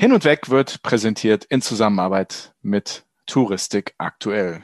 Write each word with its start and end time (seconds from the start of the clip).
Hin 0.00 0.12
und 0.12 0.24
Weg 0.24 0.48
wird 0.48 0.84
präsentiert 0.84 1.44
in 1.46 1.60
Zusammenarbeit 1.60 2.54
mit 2.62 3.04
Touristik 3.26 3.96
aktuell. 3.98 4.62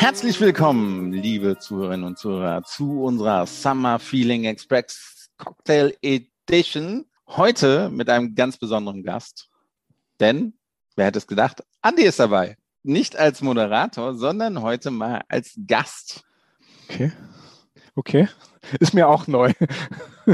Herzlich 0.00 0.40
willkommen, 0.40 1.12
liebe 1.12 1.58
Zuhörerinnen 1.58 2.06
und 2.06 2.18
Zuhörer, 2.18 2.62
zu 2.64 3.02
unserer 3.02 3.44
Summer 3.46 3.98
Feeling 3.98 4.44
Express 4.44 5.28
Cocktail 5.36 5.92
Edition. 6.00 7.04
Heute 7.28 7.90
mit 7.90 8.08
einem 8.08 8.34
ganz 8.34 8.56
besonderen 8.56 9.02
Gast. 9.02 9.50
Denn, 10.18 10.54
wer 10.96 11.04
hätte 11.04 11.18
es 11.18 11.26
gedacht, 11.26 11.62
Andi 11.82 12.04
ist 12.04 12.18
dabei. 12.18 12.56
Nicht 12.82 13.14
als 13.14 13.42
Moderator, 13.42 14.14
sondern 14.14 14.62
heute 14.62 14.90
mal 14.90 15.20
als 15.28 15.52
Gast. 15.66 16.24
Okay. 16.88 17.12
Okay. 17.94 18.26
Ist 18.80 18.94
mir 18.94 19.06
auch 19.06 19.26
neu. 19.26 19.52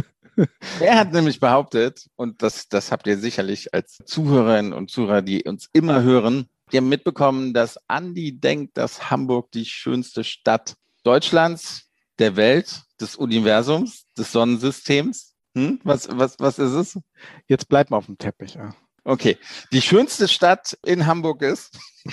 Er 0.81 0.99
hat 0.99 1.15
nämlich 1.15 1.41
behauptet, 1.41 2.11
und 2.15 2.43
das, 2.43 2.69
das 2.69 2.93
habt 2.93 3.07
ihr 3.07 3.17
sicherlich 3.17 3.73
als 3.73 3.97
Zuhörerinnen 4.05 4.75
und 4.75 4.91
Zuhörer, 4.91 5.23
die 5.23 5.43
uns 5.45 5.71
immer 5.73 6.03
hören, 6.03 6.51
die 6.73 6.79
haben 6.79 6.89
mitbekommen, 6.89 7.55
dass 7.55 7.79
Andi 7.89 8.39
denkt, 8.39 8.77
dass 8.77 9.11
Hamburg 9.11 9.51
die 9.53 9.65
schönste 9.65 10.25
Stadt 10.25 10.75
Deutschlands, 11.05 11.91
der 12.19 12.37
Welt, 12.37 12.83
des 13.01 13.17
Universums, 13.17 14.07
des 14.17 14.33
Sonnensystems. 14.33 15.35
Hm? 15.55 15.81
Was, 15.85 16.09
was, 16.11 16.37
was 16.39 16.59
ist 16.59 16.73
es? 16.73 16.99
Jetzt 17.47 17.69
bleib 17.69 17.91
mal 17.91 17.99
auf 17.99 18.07
dem 18.07 18.19
Teppich. 18.19 18.55
Ja. 18.55 18.75
Okay, 19.05 19.39
die 19.73 19.83
schönste 19.83 20.27
Stadt 20.27 20.77
in 20.85 21.07
Hamburg 21.07 21.43
ist. 21.43 21.79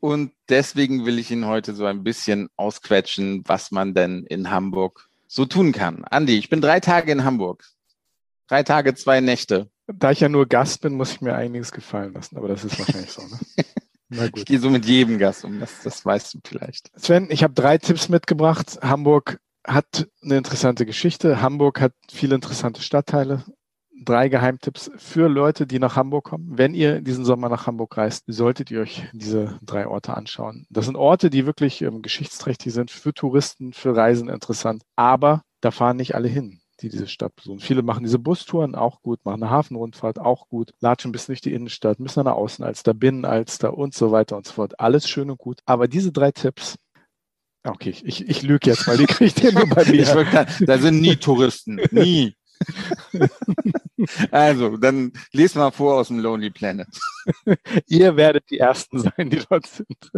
Und 0.00 0.32
deswegen 0.48 1.04
will 1.04 1.18
ich 1.18 1.30
ihn 1.30 1.46
heute 1.46 1.74
so 1.74 1.84
ein 1.84 2.04
bisschen 2.04 2.48
ausquetschen, 2.56 3.42
was 3.46 3.70
man 3.72 3.92
denn 3.92 4.24
in 4.24 4.50
Hamburg 4.50 5.08
so 5.26 5.44
tun 5.44 5.72
kann. 5.72 6.04
Andi, 6.04 6.38
ich 6.38 6.48
bin 6.48 6.60
drei 6.60 6.80
Tage 6.80 7.12
in 7.12 7.24
Hamburg. 7.24 7.64
Drei 8.46 8.62
Tage, 8.62 8.94
zwei 8.94 9.20
Nächte. 9.20 9.68
Da 9.86 10.10
ich 10.10 10.20
ja 10.20 10.28
nur 10.28 10.46
Gast 10.46 10.80
bin, 10.80 10.94
muss 10.94 11.12
ich 11.12 11.20
mir 11.20 11.34
einiges 11.34 11.70
gefallen 11.70 12.12
lassen, 12.12 12.36
aber 12.36 12.48
das 12.48 12.64
ist 12.64 12.78
wahrscheinlich 12.78 13.12
so. 13.12 13.22
Ne? 13.22 13.38
Na 14.08 14.26
gut. 14.26 14.38
Ich 14.38 14.44
gehe 14.44 14.58
so 14.58 14.70
mit 14.70 14.84
jedem 14.86 15.18
Gast 15.18 15.44
um, 15.44 15.58
das, 15.60 15.82
das 15.82 16.04
weißt 16.04 16.34
du 16.34 16.38
vielleicht. 16.46 16.90
Sven, 16.96 17.28
ich 17.30 17.42
habe 17.42 17.54
drei 17.54 17.78
Tipps 17.78 18.08
mitgebracht. 18.08 18.78
Hamburg 18.82 19.38
hat 19.66 20.08
eine 20.22 20.36
interessante 20.36 20.86
Geschichte. 20.86 21.40
Hamburg 21.40 21.80
hat 21.80 21.92
viele 22.10 22.36
interessante 22.36 22.82
Stadtteile. 22.82 23.44
Drei 24.04 24.28
Geheimtipps 24.28 24.90
für 24.96 25.28
Leute, 25.28 25.66
die 25.66 25.78
nach 25.78 25.96
Hamburg 25.96 26.24
kommen. 26.24 26.58
Wenn 26.58 26.74
ihr 26.74 27.00
diesen 27.00 27.24
Sommer 27.24 27.48
nach 27.48 27.66
Hamburg 27.66 27.96
reist, 27.96 28.24
solltet 28.26 28.70
ihr 28.70 28.80
euch 28.80 29.04
diese 29.12 29.58
drei 29.62 29.88
Orte 29.88 30.14
anschauen. 30.14 30.66
Das 30.68 30.84
sind 30.84 30.96
Orte, 30.96 31.30
die 31.30 31.46
wirklich 31.46 31.80
ähm, 31.82 32.02
geschichtsträchtig 32.02 32.72
sind, 32.74 32.90
für 32.90 33.14
Touristen, 33.14 33.72
für 33.72 33.96
Reisen 33.96 34.28
interessant. 34.28 34.82
Aber 34.96 35.42
da 35.60 35.70
fahren 35.70 35.96
nicht 35.96 36.14
alle 36.14 36.28
hin 36.28 36.60
die 36.80 36.88
diese 36.88 37.08
Stadt 37.08 37.34
besuchen. 37.36 37.60
Viele 37.60 37.82
machen 37.82 38.04
diese 38.04 38.18
Bustouren 38.18 38.74
auch 38.74 39.00
gut, 39.02 39.24
machen 39.24 39.42
eine 39.42 39.50
Hafenrundfahrt 39.50 40.18
auch 40.18 40.48
gut, 40.48 40.74
latschen 40.80 41.12
bis 41.12 41.26
durch 41.26 41.40
die 41.40 41.52
Innenstadt, 41.52 42.00
müssen 42.00 42.20
an 42.20 42.26
der 42.26 42.36
Außenalster, 42.36 42.94
Binnenalster 42.94 43.76
und 43.76 43.94
so 43.94 44.12
weiter 44.12 44.36
und 44.36 44.46
so 44.46 44.52
fort. 44.52 44.78
Alles 44.78 45.08
schön 45.08 45.30
und 45.30 45.38
gut. 45.38 45.60
Aber 45.64 45.88
diese 45.88 46.12
drei 46.12 46.32
Tipps, 46.32 46.76
okay, 47.64 47.94
ich, 48.02 48.28
ich 48.28 48.42
lüge 48.42 48.70
jetzt 48.70 48.86
mal, 48.86 48.96
die 48.96 49.06
kriegt 49.06 49.42
ihr 49.42 49.52
nur 49.52 49.66
bei 49.68 49.84
mir. 49.86 50.02
Ich 50.02 50.14
wollte, 50.14 50.46
da 50.60 50.78
sind 50.78 51.00
nie 51.00 51.16
Touristen, 51.16 51.80
nie. 51.90 52.34
also, 54.30 54.76
dann 54.78 55.12
lest 55.32 55.56
mal 55.56 55.70
vor 55.70 55.96
aus 55.96 56.08
dem 56.08 56.20
Lonely 56.20 56.50
Planet. 56.50 56.88
ihr 57.86 58.16
werdet 58.16 58.50
die 58.50 58.58
Ersten 58.58 58.98
sein, 58.98 59.30
die 59.30 59.42
dort 59.48 59.66
sind. 59.66 60.10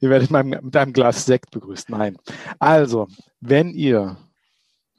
ihr 0.00 0.10
werdet 0.10 0.30
mit 0.30 0.76
einem 0.76 0.92
Glas 0.92 1.26
Sekt 1.26 1.50
begrüßt. 1.52 1.90
Nein. 1.90 2.16
Also, 2.58 3.06
wenn 3.40 3.72
ihr 3.72 4.16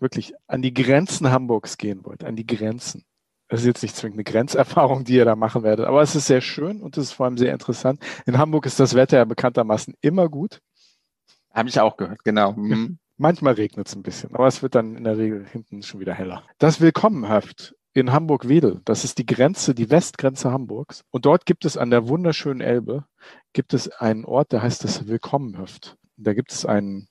wirklich 0.02 0.34
an 0.48 0.62
die 0.62 0.74
Grenzen 0.74 1.32
Hamburgs 1.32 1.78
gehen 1.78 2.06
wollt, 2.06 2.24
an 2.24 2.36
die 2.36 2.48
Grenzen. 2.48 3.04
Das 3.50 3.62
ist 3.62 3.66
jetzt 3.66 3.82
nicht 3.82 3.96
zwingend 3.96 4.18
eine 4.18 4.24
Grenzerfahrung, 4.24 5.04
die 5.04 5.16
ihr 5.16 5.26
da 5.26 5.36
machen 5.36 5.64
werdet, 5.64 5.88
aber 5.88 6.02
es 6.02 6.16
ist 6.16 6.28
sehr 6.28 6.42
schön 6.42 6.82
und 6.82 6.98
es 6.98 7.06
ist 7.06 7.12
vor 7.14 7.26
allem 7.26 7.38
sehr 7.38 7.52
interessant. 7.52 8.00
In 8.28 8.38
Hamburg 8.38 8.66
ist 8.68 8.80
das 8.80 8.94
Wetter 8.94 9.18
ja 9.18 9.26
bekanntermaßen 9.26 9.96
immer 10.02 10.30
gut. 10.30 10.62
Habe 11.52 11.68
ich 11.68 11.80
auch 11.80 11.98
gehört, 11.98 12.24
genau. 12.24 12.54
Mhm. 12.54 13.00
Manchmal 13.18 13.54
regnet 13.54 13.88
es 13.88 13.96
ein 13.96 14.04
bisschen, 14.04 14.34
aber 14.34 14.48
es 14.48 14.62
wird 14.62 14.76
dann 14.76 14.96
in 14.96 15.04
der 15.04 15.18
Regel 15.18 15.46
hinten 15.46 15.82
schon 15.82 16.00
wieder 16.00 16.14
heller. 16.14 16.44
Das 16.58 16.80
Willkommenhaft 16.80 17.76
in 17.94 18.14
Hamburg-Wedel, 18.14 18.81
das 18.86 19.04
ist 19.04 19.18
die 19.18 19.26
Grenze, 19.26 19.76
die 19.76 19.90
Westgrenze 19.90 20.52
Hamburgs. 20.52 21.04
Und 21.10 21.26
dort 21.26 21.46
gibt 21.46 21.66
es 21.66 21.76
an 21.76 21.90
der 21.90 22.08
wunderschönen 22.08 22.62
Elbe, 22.62 23.06
gibt 23.52 23.74
es 23.74 23.90
einen 23.90 24.24
Ort, 24.24 24.54
der 24.54 24.62
heißt 24.62 24.86
das 24.86 25.08
Willkommenhöft. 25.08 25.98
Da 26.16 26.34
gibt 26.34 26.54
es 26.54 26.66
einen 26.66 27.09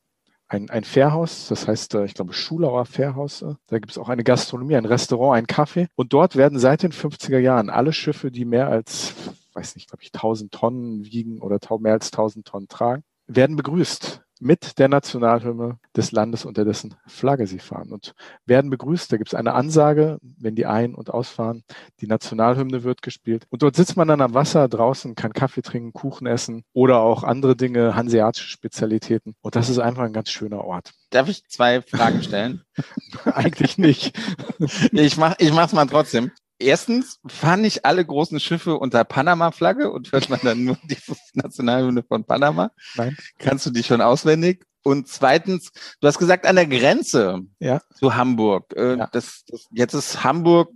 ein, 0.48 0.70
ein 0.70 0.84
Fährhaus, 0.84 1.48
das 1.48 1.68
heißt, 1.68 1.94
äh, 1.94 2.04
ich 2.04 2.14
glaube, 2.14 2.32
Schulauer 2.32 2.86
Fährhaus. 2.86 3.42
Äh, 3.42 3.54
da 3.66 3.78
gibt 3.78 3.92
es 3.92 3.98
auch 3.98 4.08
eine 4.08 4.24
Gastronomie, 4.24 4.76
ein 4.76 4.86
Restaurant, 4.86 5.36
ein 5.36 5.46
Café. 5.46 5.88
Und 5.94 6.12
dort 6.12 6.36
werden 6.36 6.58
seit 6.58 6.82
den 6.82 6.92
50er 6.92 7.38
Jahren 7.38 7.70
alle 7.70 7.92
Schiffe, 7.92 8.30
die 8.30 8.44
mehr 8.44 8.68
als, 8.68 9.14
weiß 9.52 9.76
nicht, 9.76 9.88
glaube 9.88 10.02
ich, 10.02 10.12
1000 10.14 10.52
Tonnen 10.52 11.04
wiegen 11.04 11.40
oder 11.40 11.58
mehr 11.78 11.92
als 11.92 12.12
1000 12.12 12.46
Tonnen 12.46 12.68
tragen, 12.68 13.04
werden 13.26 13.56
begrüßt 13.56 14.22
mit 14.40 14.78
der 14.78 14.88
Nationalhymne 14.88 15.78
des 15.96 16.12
Landes, 16.12 16.44
unter 16.44 16.64
dessen 16.64 16.94
Flagge 17.06 17.46
sie 17.46 17.58
fahren 17.58 17.92
und 17.92 18.14
werden 18.46 18.70
begrüßt. 18.70 19.10
Da 19.10 19.16
gibt 19.16 19.28
es 19.28 19.34
eine 19.34 19.54
Ansage, 19.54 20.18
wenn 20.22 20.54
die 20.54 20.66
ein- 20.66 20.94
und 20.94 21.10
ausfahren. 21.10 21.64
Die 22.00 22.06
Nationalhymne 22.06 22.84
wird 22.84 23.02
gespielt. 23.02 23.46
Und 23.50 23.62
dort 23.62 23.76
sitzt 23.76 23.96
man 23.96 24.08
dann 24.08 24.20
am 24.20 24.34
Wasser 24.34 24.68
draußen, 24.68 25.14
kann 25.14 25.32
Kaffee 25.32 25.62
trinken, 25.62 25.92
Kuchen 25.92 26.26
essen 26.26 26.64
oder 26.72 27.00
auch 27.00 27.24
andere 27.24 27.56
Dinge, 27.56 27.94
hanseatische 27.94 28.48
Spezialitäten. 28.48 29.34
Und 29.40 29.56
das 29.56 29.68
ist 29.68 29.78
einfach 29.78 30.04
ein 30.04 30.12
ganz 30.12 30.30
schöner 30.30 30.64
Ort. 30.64 30.92
Darf 31.10 31.28
ich 31.28 31.46
zwei 31.48 31.82
Fragen 31.82 32.22
stellen? 32.22 32.62
Eigentlich 33.24 33.78
nicht. 33.78 34.18
ich 34.92 35.16
mach, 35.16 35.34
ich 35.38 35.52
mach's 35.52 35.72
mal 35.72 35.86
trotzdem 35.86 36.30
erstens 36.58 37.20
fahren 37.26 37.62
nicht 37.62 37.84
alle 37.84 38.04
großen 38.04 38.40
Schiffe 38.40 38.78
unter 38.78 39.04
Panama-Flagge 39.04 39.90
und 39.90 40.12
hört 40.12 40.28
man 40.28 40.40
dann 40.42 40.64
nur 40.64 40.78
die 40.84 40.96
Nationalhymne 41.34 42.02
von 42.02 42.24
Panama. 42.24 42.70
Nein. 42.96 43.16
Kannst 43.38 43.66
du 43.66 43.70
die 43.70 43.82
schon 43.82 44.00
auswendig? 44.00 44.64
Und 44.82 45.08
zweitens, 45.08 45.70
du 46.00 46.06
hast 46.06 46.18
gesagt, 46.18 46.46
an 46.46 46.56
der 46.56 46.66
Grenze 46.66 47.40
ja. 47.58 47.80
zu 47.94 48.14
Hamburg. 48.14 48.74
Äh, 48.76 48.96
ja. 48.96 49.08
das, 49.12 49.44
das, 49.46 49.66
jetzt 49.72 49.94
ist 49.94 50.24
Hamburg 50.24 50.70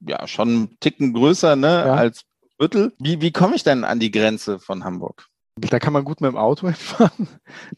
ja 0.00 0.26
schon 0.26 0.48
einen 0.48 0.80
Ticken 0.80 1.12
größer 1.12 1.56
ne, 1.56 1.84
ja. 1.86 1.94
als 1.94 2.22
Büttel. 2.58 2.92
Wie, 2.98 3.20
wie 3.20 3.32
komme 3.32 3.54
ich 3.54 3.62
denn 3.62 3.84
an 3.84 4.00
die 4.00 4.10
Grenze 4.10 4.58
von 4.58 4.84
Hamburg? 4.84 5.26
Da 5.60 5.78
kann 5.78 5.92
man 5.92 6.04
gut 6.04 6.20
mit 6.20 6.30
dem 6.30 6.36
Auto 6.36 6.66
hinfahren. 6.66 7.28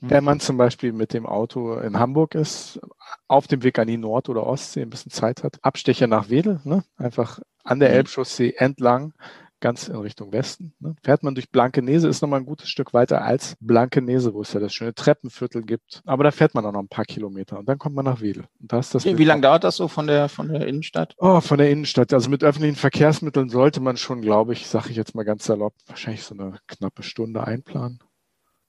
Wenn 0.01 0.25
man 0.25 0.41
zum 0.41 0.57
Beispiel 0.57 0.93
mit 0.93 1.13
dem 1.13 1.27
Auto 1.27 1.75
in 1.79 1.99
Hamburg 1.99 2.35
ist, 2.35 2.81
auf 3.29 3.47
dem 3.47 3.63
Weg 3.63 3.79
an 3.79 3.89
die 3.89 3.97
Nord- 3.97 4.29
oder 4.29 4.47
Ostsee 4.47 4.83
ein 4.83 4.91
bisschen 4.91 5.13
Zeit 5.13 5.45
hat. 5.45 5.59
Abstecher 5.63 6.07
nach 6.07 6.29
Wedel, 6.29 6.61
ne? 6.65 6.85
einfach 6.97 7.41
an 7.65 7.81
der 7.81 7.91
mhm. 7.91 7.97
Elbchaussee 7.97 8.55
entlang, 8.57 9.13
ganz 9.61 9.89
in 9.89 9.97
Richtung 9.97 10.33
Westen. 10.33 10.75
Ne? 10.81 10.97
Fährt 11.03 11.23
man 11.23 11.35
durch 11.35 11.51
Blankenese, 11.51 12.09
ist 12.09 12.23
nochmal 12.23 12.41
ein 12.41 12.47
gutes 12.47 12.69
Stück 12.69 12.93
weiter 12.93 13.23
als 13.23 13.57
Blankenese, 13.61 14.35
wo 14.35 14.43
es 14.43 14.53
ja 14.53 14.61
das 14.61 14.75
schöne 14.75 14.95
Treppenviertel 14.95 15.63
gibt. 15.63 16.03
Aber 16.05 16.25
da 16.25 16.31
fährt 16.31 16.55
man 16.55 16.65
auch 16.67 16.73
noch 16.73 16.81
ein 16.81 16.89
paar 16.89 17.05
Kilometer 17.05 17.59
und 17.59 17.69
dann 17.69 17.79
kommt 17.79 17.95
man 17.95 18.05
nach 18.05 18.21
Wedel. 18.21 18.45
Und 18.61 18.73
da 18.73 18.79
ist 18.79 18.95
das 18.95 19.05
wie, 19.05 19.19
wie 19.19 19.25
lange 19.25 19.43
dauert 19.43 19.65
das 19.65 19.77
so 19.77 19.89
von 19.89 20.07
der, 20.07 20.29
von 20.29 20.49
der 20.49 20.67
Innenstadt? 20.67 21.15
Oh, 21.19 21.41
von 21.41 21.59
der 21.59 21.71
Innenstadt. 21.71 22.13
Also 22.13 22.31
mit 22.31 22.43
öffentlichen 22.43 22.77
Verkehrsmitteln 22.77 23.49
sollte 23.49 23.81
man 23.81 23.97
schon, 23.97 24.23
glaube 24.23 24.53
ich, 24.53 24.67
sage 24.67 24.91
ich 24.91 24.97
jetzt 24.97 25.15
mal 25.15 25.25
ganz 25.25 25.45
salopp, 25.45 25.75
wahrscheinlich 25.87 26.23
so 26.23 26.35
eine 26.35 26.59
knappe 26.67 27.03
Stunde 27.03 27.45
einplanen. 27.45 28.01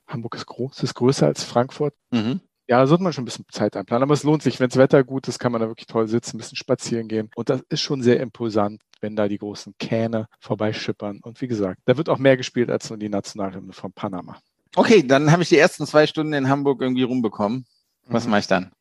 Hamburg 0.07 0.35
ist 0.35 0.45
groß, 0.45 0.83
ist 0.83 0.93
größer 0.93 1.25
als 1.25 1.43
Frankfurt. 1.43 1.93
Mhm. 2.11 2.41
Ja, 2.67 2.79
da 2.79 2.87
sollte 2.87 3.03
man 3.03 3.11
schon 3.11 3.23
ein 3.23 3.25
bisschen 3.25 3.45
Zeit 3.51 3.75
einplanen. 3.75 4.03
Aber 4.03 4.13
es 4.13 4.23
lohnt 4.23 4.43
sich. 4.43 4.59
Wenn 4.59 4.69
das 4.69 4.77
Wetter 4.77 5.03
gut 5.03 5.27
ist, 5.27 5.39
kann 5.39 5.51
man 5.51 5.61
da 5.61 5.67
wirklich 5.67 5.87
toll 5.87 6.07
sitzen, 6.07 6.35
ein 6.35 6.39
bisschen 6.39 6.55
spazieren 6.57 7.07
gehen. 7.07 7.29
Und 7.35 7.49
das 7.49 7.61
ist 7.69 7.81
schon 7.81 8.01
sehr 8.01 8.19
imposant, 8.19 8.81
wenn 9.01 9.15
da 9.15 9.27
die 9.27 9.37
großen 9.37 9.75
Kähne 9.77 10.27
vorbeischippern. 10.39 11.19
Und 11.21 11.41
wie 11.41 11.47
gesagt, 11.47 11.81
da 11.85 11.97
wird 11.97 12.09
auch 12.09 12.17
mehr 12.17 12.37
gespielt 12.37 12.69
als 12.69 12.89
nur 12.89 12.97
die 12.97 13.09
Nationalhymne 13.09 13.73
von 13.73 13.91
Panama. 13.91 14.39
Okay, 14.75 15.03
dann 15.05 15.31
habe 15.31 15.43
ich 15.43 15.49
die 15.49 15.57
ersten 15.57 15.85
zwei 15.85 16.07
Stunden 16.07 16.33
in 16.33 16.47
Hamburg 16.47 16.81
irgendwie 16.81 17.03
rumbekommen. 17.03 17.65
Was 18.07 18.25
mhm. 18.25 18.31
mache 18.31 18.39
ich 18.41 18.47
dann? 18.47 18.71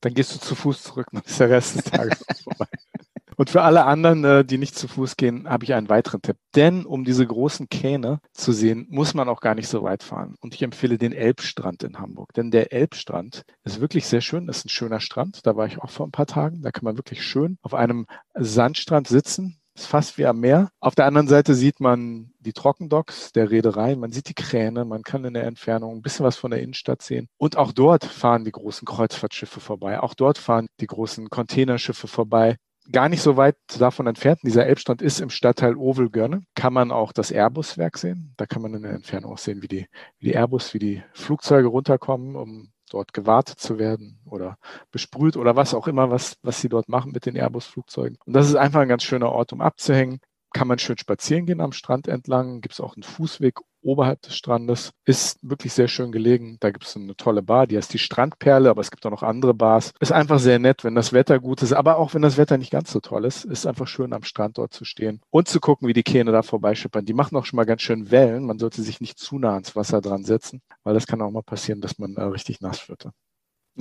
Dann 0.00 0.14
gehst 0.14 0.34
du 0.34 0.38
zu 0.38 0.54
Fuß 0.54 0.82
zurück, 0.84 1.08
dann 1.12 1.22
ist 1.22 1.40
der 1.40 1.50
Rest 1.50 1.76
des 1.76 1.84
Tages 1.84 2.24
vorbei. 2.44 2.68
Und 3.38 3.50
für 3.50 3.62
alle 3.62 3.84
anderen, 3.84 4.24
äh, 4.24 4.44
die 4.44 4.58
nicht 4.58 4.76
zu 4.76 4.88
Fuß 4.88 5.16
gehen, 5.16 5.48
habe 5.48 5.64
ich 5.64 5.72
einen 5.72 5.88
weiteren 5.88 6.20
Tipp. 6.20 6.36
Denn 6.56 6.84
um 6.84 7.04
diese 7.04 7.24
großen 7.24 7.68
Kähne 7.68 8.18
zu 8.32 8.50
sehen, 8.50 8.88
muss 8.90 9.14
man 9.14 9.28
auch 9.28 9.40
gar 9.40 9.54
nicht 9.54 9.68
so 9.68 9.84
weit 9.84 10.02
fahren. 10.02 10.34
Und 10.40 10.54
ich 10.54 10.62
empfehle 10.62 10.98
den 10.98 11.12
Elbstrand 11.12 11.84
in 11.84 12.00
Hamburg. 12.00 12.32
Denn 12.34 12.50
der 12.50 12.72
Elbstrand 12.72 13.44
ist 13.62 13.80
wirklich 13.80 14.06
sehr 14.06 14.22
schön. 14.22 14.48
Das 14.48 14.58
ist 14.58 14.66
ein 14.66 14.70
schöner 14.70 14.98
Strand. 14.98 15.46
Da 15.46 15.54
war 15.54 15.66
ich 15.66 15.78
auch 15.78 15.90
vor 15.90 16.04
ein 16.04 16.10
paar 16.10 16.26
Tagen. 16.26 16.62
Da 16.62 16.72
kann 16.72 16.82
man 16.82 16.96
wirklich 16.96 17.22
schön 17.22 17.58
auf 17.62 17.74
einem 17.74 18.06
Sandstrand 18.34 19.06
sitzen 19.06 19.60
ist 19.78 19.86
fast 19.86 20.18
wie 20.18 20.26
am 20.26 20.40
Meer. 20.40 20.70
Auf 20.80 20.94
der 20.94 21.06
anderen 21.06 21.28
Seite 21.28 21.54
sieht 21.54 21.78
man 21.78 22.32
die 22.40 22.52
Trockendocks 22.52 23.32
der 23.32 23.50
Reederei, 23.50 23.94
man 23.94 24.10
sieht 24.10 24.28
die 24.28 24.34
Kräne, 24.34 24.84
man 24.84 25.02
kann 25.02 25.24
in 25.24 25.34
der 25.34 25.44
Entfernung 25.44 25.96
ein 25.96 26.02
bisschen 26.02 26.26
was 26.26 26.36
von 26.36 26.50
der 26.50 26.60
Innenstadt 26.60 27.02
sehen. 27.02 27.28
Und 27.36 27.56
auch 27.56 27.72
dort 27.72 28.04
fahren 28.04 28.44
die 28.44 28.50
großen 28.50 28.86
Kreuzfahrtschiffe 28.86 29.60
vorbei. 29.60 30.00
Auch 30.00 30.14
dort 30.14 30.38
fahren 30.38 30.66
die 30.80 30.86
großen 30.86 31.30
Containerschiffe 31.30 32.08
vorbei. 32.08 32.56
Gar 32.90 33.10
nicht 33.10 33.22
so 33.22 33.36
weit 33.36 33.56
davon 33.78 34.06
entfernt, 34.06 34.40
dieser 34.42 34.66
Elbstrand 34.66 35.02
ist 35.02 35.20
im 35.20 35.28
Stadtteil 35.28 35.76
Ovel-Görne, 35.76 36.42
kann 36.54 36.72
man 36.72 36.90
auch 36.90 37.12
das 37.12 37.30
Airbus-Werk 37.30 37.98
sehen. 37.98 38.32
Da 38.38 38.46
kann 38.46 38.62
man 38.62 38.72
in 38.72 38.82
der 38.82 38.92
Entfernung 38.92 39.32
auch 39.32 39.38
sehen, 39.38 39.60
wie 39.60 39.68
die, 39.68 39.86
wie 40.18 40.26
die 40.28 40.34
Airbus, 40.34 40.72
wie 40.72 40.78
die 40.78 41.02
Flugzeuge 41.12 41.68
runterkommen, 41.68 42.34
um 42.34 42.72
dort 42.90 43.12
gewartet 43.12 43.58
zu 43.58 43.78
werden 43.78 44.20
oder 44.24 44.56
besprüht 44.90 45.36
oder 45.36 45.54
was 45.54 45.74
auch 45.74 45.86
immer, 45.86 46.10
was, 46.10 46.36
was 46.42 46.62
sie 46.62 46.70
dort 46.70 46.88
machen 46.88 47.12
mit 47.12 47.26
den 47.26 47.36
Airbus-Flugzeugen. 47.36 48.16
Und 48.24 48.32
das 48.32 48.48
ist 48.48 48.56
einfach 48.56 48.80
ein 48.80 48.88
ganz 48.88 49.02
schöner 49.02 49.30
Ort, 49.30 49.52
um 49.52 49.60
abzuhängen. 49.60 50.20
Kann 50.54 50.68
man 50.68 50.78
schön 50.78 50.96
spazieren 50.96 51.44
gehen 51.44 51.60
am 51.60 51.72
Strand 51.72 52.08
entlang. 52.08 52.62
Gibt 52.62 52.72
es 52.72 52.80
auch 52.80 52.96
einen 52.96 53.02
Fußweg 53.02 53.60
oberhalb 53.88 54.22
des 54.22 54.36
Strandes. 54.36 54.92
Ist 55.04 55.38
wirklich 55.42 55.72
sehr 55.72 55.88
schön 55.88 56.12
gelegen. 56.12 56.58
Da 56.60 56.70
gibt 56.70 56.84
es 56.84 56.96
eine 56.96 57.16
tolle 57.16 57.42
Bar, 57.42 57.66
die 57.66 57.76
heißt 57.76 57.92
die 57.92 57.98
Strandperle, 57.98 58.70
aber 58.70 58.80
es 58.80 58.90
gibt 58.90 59.04
auch 59.06 59.10
noch 59.10 59.22
andere 59.22 59.54
Bars. 59.54 59.92
Ist 60.00 60.12
einfach 60.12 60.38
sehr 60.38 60.58
nett, 60.58 60.84
wenn 60.84 60.94
das 60.94 61.12
Wetter 61.12 61.40
gut 61.40 61.62
ist, 61.62 61.72
aber 61.72 61.96
auch 61.96 62.14
wenn 62.14 62.22
das 62.22 62.36
Wetter 62.36 62.58
nicht 62.58 62.70
ganz 62.70 62.92
so 62.92 63.00
toll 63.00 63.24
ist, 63.24 63.44
ist 63.44 63.66
einfach 63.66 63.88
schön 63.88 64.12
am 64.12 64.22
Strand 64.22 64.58
dort 64.58 64.72
zu 64.72 64.84
stehen 64.84 65.20
und 65.30 65.48
zu 65.48 65.60
gucken, 65.60 65.88
wie 65.88 65.92
die 65.94 66.02
Kähne 66.02 66.32
da 66.32 66.42
vorbeischippern. 66.42 67.04
Die 67.04 67.14
machen 67.14 67.36
auch 67.36 67.46
schon 67.46 67.56
mal 67.56 67.64
ganz 67.64 67.82
schön 67.82 68.10
Wellen. 68.10 68.44
Man 68.44 68.58
sollte 68.58 68.82
sich 68.82 69.00
nicht 69.00 69.18
zu 69.18 69.38
nah 69.38 69.54
ans 69.54 69.74
Wasser 69.74 70.00
dran 70.00 70.24
setzen, 70.24 70.60
weil 70.84 70.94
das 70.94 71.06
kann 71.06 71.22
auch 71.22 71.30
mal 71.30 71.42
passieren, 71.42 71.80
dass 71.80 71.98
man 71.98 72.16
äh, 72.16 72.22
richtig 72.22 72.60
nass 72.60 72.88
wird 72.88 73.06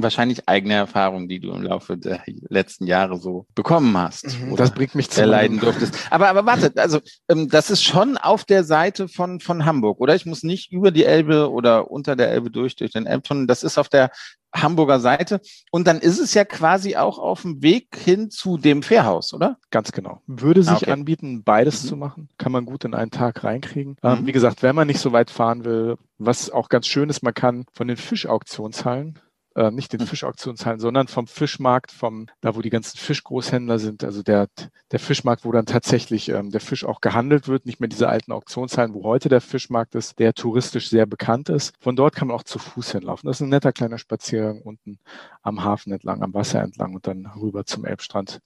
wahrscheinlich 0.04 0.48
eigene 0.48 0.76
Erfahrungen, 0.76 1.28
die 1.28 1.40
du 1.40 1.52
im 1.52 1.64
Laufe 1.64 1.98
der 1.98 2.22
letzten 2.50 2.86
Jahre 2.86 3.18
so 3.18 3.46
bekommen 3.56 3.98
hast. 3.98 4.26
Mhm, 4.40 4.56
das 4.56 4.72
bringt 4.72 4.96
mich 4.96 5.10
zu 5.10 5.26
leiden 5.26 5.60
durftest. 5.60 5.96
Aber, 6.10 6.30
aber 6.30 6.46
warte, 6.46 6.72
also 6.76 7.00
ähm, 7.30 7.50
das 7.50 7.70
ist 7.70 7.84
schon 7.84 8.18
auf 8.18 8.46
der 8.46 8.64
Seite 8.64 9.08
von, 9.08 9.40
von 9.40 9.66
Hamburg, 9.66 10.00
oder? 10.00 10.16
Ich 10.16 10.26
muss 10.26 10.44
nicht 10.44 10.72
über 10.72 10.92
die 10.92 11.06
Elbe 11.06 11.52
oder 11.52 11.92
unter 11.92 12.16
der 12.16 12.30
Elbe 12.30 12.52
durch, 12.52 12.76
durch 12.76 12.92
den 12.92 13.06
Elbtunnel. 13.06 13.48
Das 13.48 13.64
ist 13.64 13.78
auf 13.78 13.90
der 13.90 14.12
Hamburger 14.56 15.00
Seite. 15.00 15.42
Und 15.72 15.88
dann 15.88 16.00
ist 16.00 16.20
es 16.20 16.34
ja 16.34 16.46
quasi 16.46 16.96
auch 16.96 17.20
auf 17.20 17.42
dem 17.42 17.62
Weg 17.62 17.96
hin 17.96 18.30
zu 18.30 18.58
dem 18.58 18.84
Fährhaus, 18.84 19.34
oder? 19.34 19.58
Ganz 19.72 19.92
genau. 19.92 20.22
Würde 20.26 20.64
sich 20.64 20.84
okay. 20.84 20.92
anbieten, 20.92 21.44
beides 21.44 21.84
mhm. 21.84 21.88
zu 21.88 21.98
machen. 21.98 22.30
Kann 22.38 22.52
man 22.52 22.66
gut 22.66 22.86
in 22.86 22.94
einen 22.94 23.12
Tag 23.12 23.44
reinkriegen. 23.44 23.98
Ähm, 24.04 24.22
mhm. 24.22 24.28
wie 24.28 24.32
gesagt, 24.32 24.64
wenn 24.64 24.76
man 24.76 24.88
nicht 24.88 25.00
so 25.00 25.12
weit 25.12 25.30
fahren 25.30 25.66
will, 25.66 25.98
was 26.18 26.50
auch 26.50 26.70
ganz 26.70 26.88
schön 26.88 27.10
ist, 27.10 27.24
man 27.24 27.34
kann 27.34 27.66
von 27.74 27.88
den 27.88 27.98
Fischauktionshallen 27.98 29.20
äh, 29.58 29.72
nicht 29.72 29.92
den 29.92 30.02
hm. 30.02 30.08
Fischauktionshallen, 30.08 30.80
sondern 30.80 31.08
vom 31.08 31.26
Fischmarkt, 31.26 31.92
vom, 31.92 32.28
da 32.42 32.56
wo 32.56 32.62
die 32.62 32.70
ganzen 32.70 32.98
Fischgroßhändler 32.98 33.80
sind, 33.80 34.04
also 34.04 34.22
der, 34.22 34.48
der 34.92 35.00
Fischmarkt, 35.00 35.44
wo 35.46 35.52
dann 35.52 35.66
tatsächlich 35.66 36.30
ähm, 36.30 36.52
der 36.52 36.62
Fisch 36.62 36.86
auch 36.86 37.02
gehandelt 37.02 37.48
wird, 37.48 37.66
nicht 37.66 37.80
mehr 37.80 37.90
diese 37.90 38.08
alten 38.08 38.32
Auktionshallen, 38.32 38.94
wo 38.94 39.04
heute 39.04 39.30
der 39.30 39.42
Fischmarkt 39.42 39.96
ist, 39.96 40.20
der 40.20 40.34
touristisch 40.34 40.90
sehr 40.90 41.08
bekannt 41.08 41.50
ist. 41.50 41.74
Von 41.80 41.96
dort 41.96 42.16
kann 42.16 42.28
man 42.28 42.38
auch 42.38 42.44
zu 42.44 42.60
Fuß 42.60 42.92
hinlaufen. 42.92 43.28
Das 43.28 43.38
ist 43.38 43.42
ein 43.42 43.50
netter 43.50 43.74
kleiner 43.74 43.98
Spaziergang 43.98 44.62
unten 44.62 45.00
am 45.42 45.64
Hafen 45.64 45.92
entlang, 45.92 46.22
am 46.22 46.34
Wasser 46.36 46.62
entlang 46.62 46.94
und 46.94 47.08
dann 47.08 47.26
rüber 47.26 47.66
zum 47.66 47.84
Elbstrand. 47.84 48.40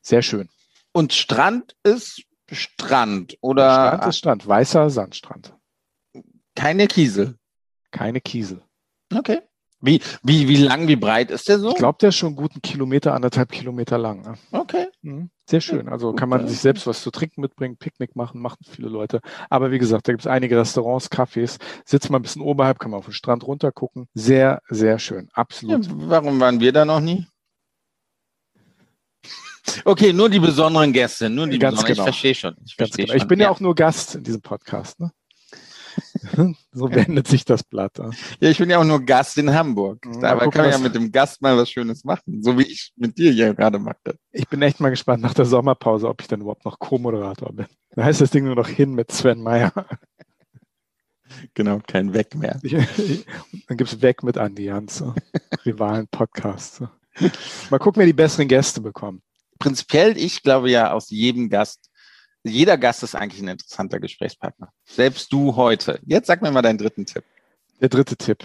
Sehr 0.00 0.22
schön. 0.22 0.48
Und 0.92 1.12
Strand 1.12 1.74
ist 1.82 2.22
Strand 2.50 3.36
oder? 3.40 3.88
Strand 3.88 4.06
ist 4.06 4.18
Strand, 4.18 4.46
weißer 4.46 4.90
Sandstrand. 4.90 5.56
Keine 6.54 6.86
Kiesel. 6.86 7.36
Keine 7.90 8.20
Kiesel. 8.20 8.62
Okay. 9.12 9.40
Wie, 9.84 10.00
wie, 10.22 10.48
wie 10.48 10.56
lang, 10.56 10.86
wie 10.86 10.94
breit 10.94 11.32
ist 11.32 11.48
der 11.48 11.58
so? 11.58 11.70
Ich 11.70 11.74
glaube, 11.74 11.98
der 12.00 12.10
ist 12.10 12.16
schon 12.16 12.28
einen 12.28 12.36
guten 12.36 12.62
Kilometer, 12.62 13.14
anderthalb 13.14 13.50
Kilometer 13.50 13.98
lang. 13.98 14.22
Ne? 14.22 14.34
Okay. 14.52 14.86
Mhm. 15.02 15.30
Sehr 15.44 15.60
schön. 15.60 15.88
Also 15.88 16.12
kann 16.12 16.28
man 16.28 16.46
sich 16.46 16.60
selbst 16.60 16.86
was 16.86 17.02
zu 17.02 17.10
trinken 17.10 17.40
mitbringen, 17.40 17.76
Picknick 17.76 18.14
machen, 18.14 18.40
machen 18.40 18.64
viele 18.64 18.88
Leute. 18.88 19.20
Aber 19.50 19.72
wie 19.72 19.78
gesagt, 19.80 20.06
da 20.06 20.12
gibt 20.12 20.22
es 20.22 20.28
einige 20.28 20.56
Restaurants, 20.56 21.10
Cafés. 21.10 21.58
Sitzt 21.84 22.10
mal 22.10 22.20
ein 22.20 22.22
bisschen 22.22 22.42
oberhalb, 22.42 22.78
kann 22.78 22.92
man 22.92 22.98
auf 22.98 23.06
den 23.06 23.12
Strand 23.12 23.44
runter 23.44 23.72
gucken. 23.72 24.06
Sehr, 24.14 24.62
sehr 24.68 25.00
schön. 25.00 25.28
Absolut. 25.32 25.84
Ja, 25.84 25.92
warum 25.96 26.38
waren 26.38 26.60
wir 26.60 26.72
da 26.72 26.84
noch 26.84 27.00
nie? 27.00 27.26
Okay, 29.84 30.12
nur 30.12 30.28
die 30.28 30.40
besonderen 30.40 30.92
Gäste, 30.92 31.28
nur 31.28 31.48
die 31.48 31.58
Ganz 31.58 31.82
besonderen. 31.82 31.96
Genau. 31.96 32.08
Ich 32.08 32.14
verstehe 32.14 32.34
schon. 32.34 32.56
Ich, 32.64 32.74
verstehe 32.76 33.04
genau. 33.04 33.12
schon. 33.12 33.22
ich 33.22 33.28
bin 33.28 33.40
ja. 33.40 33.46
ja 33.46 33.50
auch 33.50 33.60
nur 33.60 33.74
Gast 33.74 34.14
in 34.14 34.22
diesem 34.22 34.42
Podcast. 34.42 35.00
Ne? 35.00 35.10
so 36.72 36.90
wendet 36.90 37.28
sich 37.28 37.44
das 37.44 37.62
Blatt. 37.62 37.98
Ja, 38.40 38.50
ich 38.50 38.58
bin 38.58 38.70
ja 38.70 38.78
auch 38.78 38.84
nur 38.84 39.00
Gast 39.00 39.38
in 39.38 39.52
Hamburg. 39.52 40.06
Dabei 40.20 40.48
kann 40.48 40.62
man 40.62 40.70
ja 40.70 40.78
mit 40.78 40.94
dem 40.94 41.10
Gast 41.10 41.42
mal 41.42 41.56
was 41.56 41.70
Schönes 41.70 42.04
machen, 42.04 42.42
so 42.42 42.58
wie 42.58 42.64
ich 42.64 42.92
mit 42.96 43.18
dir 43.18 43.32
hier 43.32 43.54
gerade 43.54 43.78
mache. 43.78 44.16
Ich 44.30 44.48
bin 44.48 44.62
echt 44.62 44.80
mal 44.80 44.90
gespannt 44.90 45.22
nach 45.22 45.34
der 45.34 45.44
Sommerpause, 45.44 46.08
ob 46.08 46.20
ich 46.20 46.28
dann 46.28 46.40
überhaupt 46.40 46.64
noch 46.64 46.78
Co-Moderator 46.78 47.52
bin. 47.52 47.66
Da 47.90 48.04
heißt 48.04 48.20
das 48.20 48.30
Ding 48.30 48.44
nur 48.44 48.56
noch 48.56 48.68
hin 48.68 48.94
mit 48.94 49.12
Sven 49.12 49.42
Meyer. 49.42 49.72
Genau, 51.54 51.80
kein 51.86 52.12
Weg 52.12 52.34
mehr. 52.34 52.60
dann 52.62 53.76
gibt 53.78 53.90
es 53.90 54.02
Weg 54.02 54.22
mit 54.22 54.36
Andi 54.36 54.64
Jans, 54.64 55.02
Rivalen-Podcast. 55.64 56.82
Mal 57.70 57.78
gucken, 57.78 58.00
wer 58.00 58.06
die 58.06 58.12
besseren 58.12 58.48
Gäste 58.48 58.82
bekommt. 58.82 59.22
Prinzipiell, 59.58 60.16
ich 60.18 60.42
glaube 60.42 60.70
ja, 60.70 60.92
aus 60.92 61.10
jedem 61.10 61.48
Gast 61.48 61.90
jeder 62.44 62.76
Gast 62.76 63.02
ist 63.02 63.14
eigentlich 63.14 63.42
ein 63.42 63.48
interessanter 63.48 64.00
Gesprächspartner. 64.00 64.72
Selbst 64.84 65.32
du 65.32 65.56
heute. 65.56 66.00
Jetzt 66.06 66.26
sag 66.26 66.42
mir 66.42 66.50
mal 66.50 66.62
deinen 66.62 66.78
dritten 66.78 67.06
Tipp. 67.06 67.24
Der 67.80 67.88
dritte 67.88 68.16
Tipp. 68.16 68.44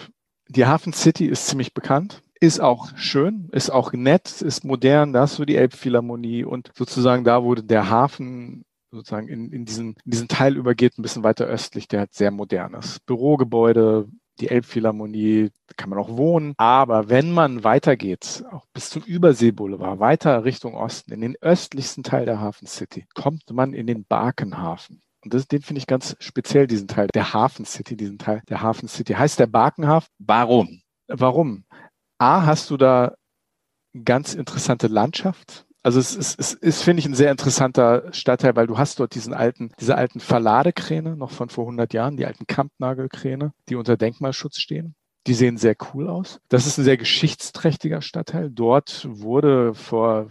Die 0.49 0.65
Hafen 0.65 0.94
City 0.94 1.25
ist 1.25 1.47
ziemlich 1.47 1.73
bekannt, 1.73 2.23
ist 2.39 2.61
auch 2.61 2.95
schön, 2.95 3.49
ist 3.51 3.69
auch 3.69 3.91
nett, 3.94 4.41
ist 4.41 4.63
modern. 4.63 5.13
Da 5.13 5.21
hast 5.21 5.39
du 5.39 5.45
die 5.45 5.55
Elbphilharmonie 5.55 6.45
und 6.45 6.71
sozusagen 6.75 7.23
da 7.23 7.44
wurde 7.44 7.63
der 7.63 7.89
Hafen 7.89 8.63
sozusagen 8.91 9.27
in, 9.27 9.51
in, 9.51 9.65
diesen, 9.65 9.95
in 10.05 10.11
diesen 10.11 10.27
Teil 10.27 10.55
übergeht, 10.55 10.97
ein 10.97 11.01
bisschen 11.01 11.23
weiter 11.23 11.45
östlich, 11.45 11.88
der 11.88 12.01
hat 12.01 12.13
sehr 12.13 12.31
modernes 12.31 12.99
Bürogebäude, 13.01 14.07
die 14.39 14.49
Elbphilharmonie, 14.49 15.51
da 15.67 15.73
kann 15.75 15.89
man 15.89 15.99
auch 15.99 16.15
wohnen. 16.15 16.53
Aber 16.57 17.09
wenn 17.09 17.31
man 17.31 17.63
weitergeht, 17.63 18.43
auch 18.51 18.65
bis 18.73 18.89
zum 18.89 19.03
Überseeboulevard, 19.03 19.99
weiter 19.99 20.43
Richtung 20.45 20.75
Osten, 20.75 21.13
in 21.13 21.21
den 21.21 21.35
östlichsten 21.41 22.03
Teil 22.03 22.25
der 22.25 22.39
Hafen 22.39 22.67
City, 22.67 23.05
kommt 23.13 23.49
man 23.51 23.73
in 23.73 23.87
den 23.87 24.05
Barkenhafen. 24.05 25.01
Und 25.23 25.33
das, 25.33 25.47
den 25.47 25.61
finde 25.61 25.79
ich 25.79 25.87
ganz 25.87 26.15
speziell, 26.19 26.67
diesen 26.67 26.87
Teil 26.87 27.07
der 27.13 27.33
Hafen 27.33 27.65
City, 27.65 27.97
diesen 27.97 28.17
Teil 28.17 28.41
der 28.49 28.61
Hafen 28.61 28.87
City. 28.87 29.13
Heißt 29.13 29.39
der 29.39 29.47
Barkenhafen? 29.47 30.09
Warum? 30.19 30.81
Warum? 31.07 31.65
A, 32.17 32.45
hast 32.45 32.69
du 32.69 32.77
da 32.77 33.15
ganz 34.03 34.33
interessante 34.33 34.87
Landschaft. 34.87 35.66
Also 35.87 36.01
es 36.01 36.17
ist, 36.17 36.37
es 36.37 36.53
ist 36.53 36.83
finde 36.83 36.99
ich, 36.99 37.05
ein 37.05 37.15
sehr 37.15 37.31
interessanter 37.31 38.11
Stadtteil, 38.11 38.57
weil 38.57 38.67
du 38.67 38.77
hast 38.77 38.99
dort 38.99 39.15
diesen 39.15 39.33
alten, 39.33 39.71
diese 39.79 39.95
alten 39.95 40.19
Verladekräne 40.19 41.15
noch 41.15 41.31
von 41.31 41.47
vor 41.47 41.63
100 41.63 41.94
Jahren, 41.94 42.17
die 42.17 42.25
alten 42.25 42.45
Kampnagelkräne, 42.45 43.53
die 43.69 43.75
unter 43.75 43.95
Denkmalschutz 43.95 44.59
stehen. 44.59 44.95
Die 45.27 45.33
sehen 45.33 45.56
sehr 45.56 45.77
cool 45.94 46.09
aus. 46.09 46.41
Das 46.49 46.67
ist 46.67 46.77
ein 46.77 46.83
sehr 46.83 46.97
geschichtsträchtiger 46.97 48.01
Stadtteil. 48.01 48.49
Dort 48.51 49.07
wurde 49.09 49.73
vor 49.75 50.27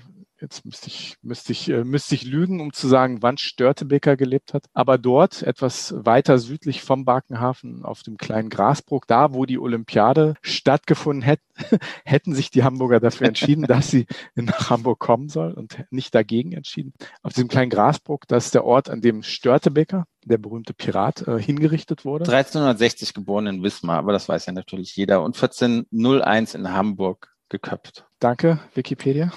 jetzt 0.46 0.64
müsste 0.64 0.86
ich, 0.86 1.16
müsste 1.22 1.52
ich, 1.52 1.68
äh, 1.68 1.82
müsste 1.82 2.14
ich 2.14 2.24
lügen, 2.24 2.60
um 2.60 2.72
zu 2.72 2.86
sagen, 2.86 3.18
wann 3.20 3.36
Störtebeker 3.36 4.16
gelebt 4.16 4.54
hat. 4.54 4.66
Aber 4.74 4.96
dort, 4.96 5.42
etwas 5.42 5.92
weiter 5.96 6.38
südlich 6.38 6.82
vom 6.82 7.04
Barkenhafen, 7.04 7.84
auf 7.84 8.02
dem 8.04 8.16
kleinen 8.16 8.48
Grasbruck, 8.48 9.08
da 9.08 9.34
wo 9.34 9.44
die 9.44 9.58
Olympiade 9.58 10.34
stattgefunden 10.42 11.22
hätte, 11.22 11.42
hätten 12.04 12.34
sich 12.34 12.50
die 12.50 12.62
Hamburger 12.62 13.00
dafür 13.00 13.26
entschieden, 13.26 13.64
dass 13.68 13.90
sie 13.90 14.06
nach 14.36 14.70
Hamburg 14.70 15.00
kommen 15.00 15.28
soll 15.28 15.52
und 15.52 15.84
nicht 15.90 16.14
dagegen 16.14 16.52
entschieden. 16.52 16.92
Auf 17.22 17.32
diesem 17.32 17.48
kleinen 17.48 17.70
Grasbruck, 17.70 18.28
das 18.28 18.46
ist 18.46 18.54
der 18.54 18.64
Ort, 18.64 18.88
an 18.88 19.00
dem 19.00 19.24
Störtebeker, 19.24 20.06
der 20.24 20.38
berühmte 20.38 20.74
Pirat, 20.74 21.26
äh, 21.26 21.40
hingerichtet 21.40 22.04
wurde. 22.04 22.24
1360 22.24 23.14
geboren 23.14 23.48
in 23.48 23.62
Wismar, 23.64 23.98
aber 23.98 24.12
das 24.12 24.28
weiß 24.28 24.46
ja 24.46 24.52
natürlich 24.52 24.94
jeder. 24.94 25.22
Und 25.22 25.36
1401 25.36 26.54
in 26.54 26.72
Hamburg 26.72 27.34
geköpft. 27.48 28.06
Danke, 28.20 28.60
Wikipedia. 28.74 29.32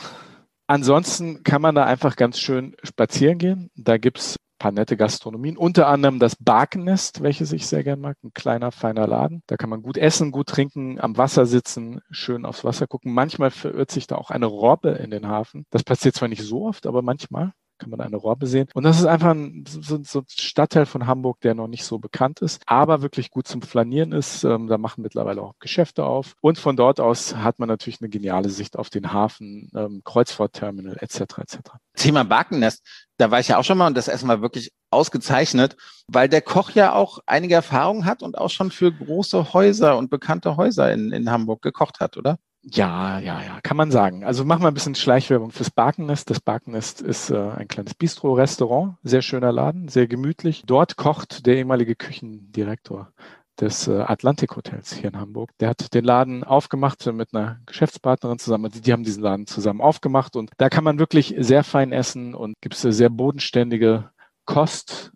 Ansonsten 0.70 1.42
kann 1.42 1.64
man 1.64 1.74
da 1.74 1.86
einfach 1.86 2.16
ganz 2.16 2.40
schön 2.40 2.76
spazieren 2.84 3.40
gehen. 3.40 3.72
Da 3.76 3.98
gibt's 3.98 4.36
paar 4.60 4.72
nette 4.72 4.98
Gastronomien, 4.98 5.58
unter 5.58 5.88
anderem 5.88 6.20
das 6.20 6.36
Barkennest, 6.36 7.24
welches 7.24 7.52
ich 7.54 7.66
sehr 7.66 7.84
gern 7.84 8.00
mag, 8.00 8.18
ein 8.24 8.34
kleiner, 8.36 8.72
feiner 8.72 9.08
Laden. 9.08 9.42
Da 9.48 9.58
kann 9.58 9.72
man 9.72 9.82
gut 9.82 9.98
essen, 9.98 10.32
gut 10.32 10.48
trinken, 10.48 11.00
am 11.00 11.18
Wasser 11.18 11.48
sitzen, 11.48 12.02
schön 12.12 12.46
aufs 12.46 12.64
Wasser 12.64 12.86
gucken. 12.86 13.14
Manchmal 13.14 13.50
verirrt 13.50 13.90
sich 13.90 14.06
da 14.06 14.18
auch 14.18 14.30
eine 14.30 14.46
Robbe 14.46 14.90
in 14.90 15.10
den 15.10 15.28
Hafen. 15.28 15.66
Das 15.72 15.84
passiert 15.84 16.14
zwar 16.14 16.28
nicht 16.28 16.44
so 16.44 16.68
oft, 16.68 16.86
aber 16.86 17.02
manchmal. 17.02 17.54
Kann 17.80 17.90
man 17.90 18.02
eine 18.02 18.18
Robbe 18.18 18.46
sehen. 18.46 18.68
Und 18.74 18.84
das 18.84 19.00
ist 19.00 19.06
einfach 19.06 19.32
ein, 19.32 19.64
so, 19.68 20.00
so 20.04 20.20
ein 20.20 20.26
Stadtteil 20.28 20.86
von 20.86 21.08
Hamburg, 21.08 21.40
der 21.42 21.56
noch 21.56 21.68
nicht 21.68 21.86
so 21.86 21.98
bekannt 21.98 22.42
ist, 22.42 22.62
aber 22.66 23.02
wirklich 23.02 23.32
gut 23.32 23.48
zum 23.48 23.62
Flanieren 23.62 24.12
ist. 24.12 24.44
Ähm, 24.44 24.68
da 24.68 24.78
machen 24.78 25.02
mittlerweile 25.02 25.42
auch 25.42 25.56
Geschäfte 25.60 26.04
auf. 26.04 26.36
Und 26.42 26.60
von 26.60 26.76
dort 26.76 27.00
aus 27.00 27.36
hat 27.36 27.60
man 27.60 27.70
natürlich 27.70 28.02
eine 28.02 28.10
geniale 28.10 28.50
Sicht 28.50 28.78
auf 28.78 28.90
den 28.90 29.12
Hafen, 29.14 29.72
ähm, 29.76 30.02
Kreuzfahrtterminal 30.04 30.98
etc. 31.00 31.22
etc. 31.40 31.58
Thema 31.96 32.24
Barkennest, 32.24 32.84
da 33.18 33.32
war 33.32 33.40
ich 33.40 33.50
ja 33.50 33.58
auch 33.58 33.64
schon 33.64 33.78
mal 33.78 33.88
und 33.88 33.98
das 33.98 34.08
Essen 34.08 34.28
war 34.28 34.42
wirklich 34.42 34.72
ausgezeichnet, 34.92 35.76
weil 36.08 36.30
der 36.30 36.42
Koch 36.42 36.72
ja 36.72 36.94
auch 36.94 37.20
einige 37.26 37.56
Erfahrungen 37.56 38.06
hat 38.06 38.24
und 38.24 38.38
auch 38.38 38.50
schon 38.50 38.72
für 38.72 38.92
große 38.92 39.54
Häuser 39.54 39.98
und 39.98 40.10
bekannte 40.10 40.56
Häuser 40.58 40.92
in, 40.92 41.12
in 41.12 41.30
Hamburg 41.30 41.62
gekocht 41.62 42.00
hat, 42.00 42.18
oder? 42.18 42.38
Ja, 42.62 43.20
ja, 43.20 43.42
ja, 43.42 43.60
kann 43.64 43.78
man 43.78 43.90
sagen. 43.90 44.26
Also 44.26 44.44
machen 44.44 44.64
wir 44.64 44.68
ein 44.68 44.74
bisschen 44.74 44.96
Schleichwerbung 44.96 45.52
fürs 45.52 45.72
Barkennest. 45.72 46.30
Das 46.30 46.42
Barkennest 46.42 47.02
ist 47.02 47.30
äh, 47.30 47.38
ein 47.38 47.70
kleines 47.70 47.94
Bistro-Restaurant, 47.94 48.98
sehr 49.02 49.22
schöner 49.22 49.54
Laden, 49.54 49.88
sehr 49.88 50.08
gemütlich. 50.08 50.64
Dort 50.66 50.98
kocht 50.98 51.46
der 51.46 51.56
ehemalige 51.56 51.96
Küchendirektor 51.96 53.14
des 53.62 53.88
äh, 53.88 54.02
Atlantik 54.02 54.58
Hotels 54.58 54.94
hier 54.94 55.10
in 55.10 55.20
Hamburg. 55.20 55.52
Der 55.60 55.70
hat 55.70 55.94
den 55.94 56.04
Laden 56.04 56.44
aufgemacht 56.44 57.06
mit 57.14 57.34
einer 57.34 57.60
Geschäftspartnerin 57.66 58.40
zusammen. 58.40 58.66
Also 58.66 58.82
die 58.82 58.92
haben 58.92 59.04
diesen 59.04 59.24
Laden 59.24 59.48
zusammen 59.48 59.80
aufgemacht 59.80 60.36
und 60.36 60.52
da 60.58 60.70
kann 60.70 60.84
man 60.84 61.00
wirklich 61.00 61.36
sehr 61.38 61.64
fein 61.64 61.94
essen 61.94 62.36
und 62.36 62.56
gibt 62.62 62.76
es 62.76 62.82
sehr 62.82 63.10
bodenständige 63.10 64.12
Kost, 64.46 65.12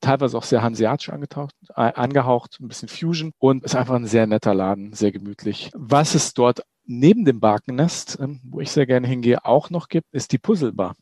teilweise 0.00 0.38
auch 0.38 0.44
sehr 0.44 0.62
hanseatisch 0.62 1.10
angetaucht, 1.10 1.54
angehaucht, 1.74 2.58
ein 2.60 2.68
bisschen 2.68 2.88
Fusion 2.88 3.32
und 3.38 3.64
ist 3.64 3.74
einfach 3.74 3.94
ein 3.94 4.06
sehr 4.06 4.26
netter 4.26 4.54
Laden, 4.54 4.92
sehr 4.92 5.12
gemütlich. 5.12 5.70
Was 5.74 6.14
es 6.14 6.32
dort 6.32 6.62
neben 6.88 7.24
dem 7.24 7.38
Barkennest, 7.38 8.18
ähm, 8.20 8.40
wo 8.42 8.60
ich 8.60 8.70
sehr 8.70 8.86
gerne 8.86 9.06
hingehe, 9.06 9.44
auch 9.44 9.70
noch 9.70 9.88
gibt, 9.88 10.12
ist 10.12 10.32
die 10.32 10.38
Puzzlebar. 10.38 10.96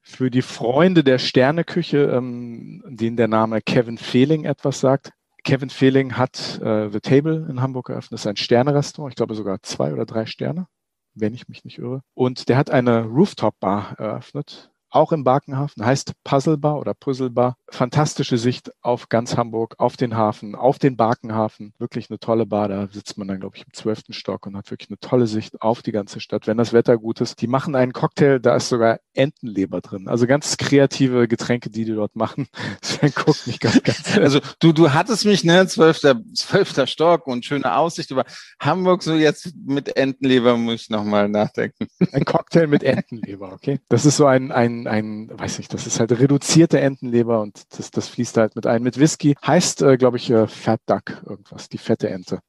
Für 0.00 0.30
die 0.30 0.42
Freunde 0.42 1.02
der 1.02 1.18
Sterneküche, 1.18 2.04
ähm, 2.04 2.82
denen 2.86 3.16
der 3.16 3.28
Name 3.28 3.60
Kevin 3.60 3.98
Fehling 3.98 4.44
etwas 4.44 4.80
sagt. 4.80 5.12
Kevin 5.42 5.70
Fehling 5.70 6.16
hat 6.16 6.60
äh, 6.62 6.88
The 6.90 7.00
Table 7.00 7.46
in 7.50 7.60
Hamburg 7.60 7.90
eröffnet. 7.90 8.20
Ist 8.20 8.26
ein 8.26 8.36
Sternerestaurant, 8.36 9.12
ich 9.12 9.16
glaube 9.16 9.34
sogar 9.34 9.62
zwei 9.62 9.92
oder 9.92 10.06
drei 10.06 10.26
Sterne, 10.26 10.68
wenn 11.14 11.34
ich 11.34 11.48
mich 11.48 11.64
nicht 11.64 11.78
irre. 11.78 12.02
Und 12.14 12.48
der 12.48 12.56
hat 12.56 12.70
eine 12.70 13.04
Rooftop-Bar 13.04 13.98
eröffnet 13.98 14.70
auch 14.94 15.12
im 15.12 15.24
Barkenhafen, 15.24 15.84
heißt 15.84 16.12
Puzzlebar 16.22 16.78
oder 16.78 16.94
Puzzlebar. 16.94 17.56
Fantastische 17.68 18.38
Sicht 18.38 18.70
auf 18.80 19.08
ganz 19.08 19.36
Hamburg, 19.36 19.74
auf 19.78 19.96
den 19.96 20.16
Hafen, 20.16 20.54
auf 20.54 20.78
den 20.78 20.96
Barkenhafen. 20.96 21.74
Wirklich 21.78 22.10
eine 22.10 22.20
tolle 22.20 22.46
Bar. 22.46 22.68
Da 22.68 22.86
sitzt 22.86 23.18
man 23.18 23.26
dann, 23.26 23.40
glaube 23.40 23.56
ich, 23.56 23.64
im 23.64 23.72
zwölften 23.72 24.12
Stock 24.12 24.46
und 24.46 24.56
hat 24.56 24.70
wirklich 24.70 24.90
eine 24.90 24.98
tolle 25.00 25.26
Sicht 25.26 25.60
auf 25.62 25.82
die 25.82 25.92
ganze 25.92 26.20
Stadt, 26.20 26.46
wenn 26.46 26.56
das 26.56 26.72
Wetter 26.72 26.96
gut 26.96 27.20
ist. 27.20 27.40
Die 27.40 27.48
machen 27.48 27.74
einen 27.74 27.92
Cocktail, 27.92 28.38
da 28.38 28.54
ist 28.54 28.68
sogar 28.68 29.00
Entenleber 29.14 29.80
drin. 29.80 30.06
Also 30.06 30.26
ganz 30.26 30.56
kreative 30.56 31.26
Getränke, 31.26 31.70
die 31.70 31.84
die 31.84 31.94
dort 31.94 32.14
machen. 32.14 32.46
Sven 32.82 33.12
guckt 33.14 33.46
mich 33.46 33.58
ganz, 33.58 33.82
ganz. 33.82 34.16
Also 34.16 34.40
du, 34.60 34.72
du 34.72 34.92
hattest 34.92 35.24
mich, 35.24 35.42
ne, 35.42 35.66
zwölfter, 35.66 36.20
zwölfter 36.34 36.86
Stock 36.86 37.26
und 37.26 37.44
schöne 37.44 37.76
Aussicht 37.76 38.12
über 38.12 38.24
Hamburg. 38.60 39.02
So 39.02 39.14
jetzt 39.14 39.54
mit 39.66 39.96
Entenleber 39.96 40.56
muss 40.56 40.82
ich 40.82 40.90
nochmal 40.90 41.28
nachdenken. 41.28 41.88
Ein 42.12 42.24
Cocktail 42.24 42.68
mit 42.68 42.84
Entenleber, 42.84 43.52
okay. 43.52 43.80
Das 43.88 44.06
ist 44.06 44.16
so 44.16 44.26
ein, 44.26 44.52
ein 44.52 44.83
ein, 44.86 45.30
weiß 45.32 45.58
nicht, 45.58 45.72
das 45.72 45.86
ist 45.86 46.00
halt 46.00 46.12
reduzierte 46.12 46.80
Entenleber 46.80 47.40
und 47.40 47.62
das, 47.78 47.90
das 47.90 48.08
fließt 48.08 48.36
halt 48.36 48.56
mit 48.56 48.66
ein. 48.66 48.82
Mit 48.82 48.98
Whisky 48.98 49.36
heißt, 49.44 49.82
äh, 49.82 49.96
glaube 49.96 50.16
ich, 50.16 50.30
äh, 50.30 50.46
Fat 50.46 50.80
Duck 50.86 51.22
irgendwas, 51.26 51.68
die 51.68 51.78
fette 51.78 52.08
Ente. 52.08 52.40